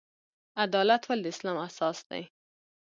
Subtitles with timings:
[0.63, 2.23] عدالت ولې د اسلام اساس دی؟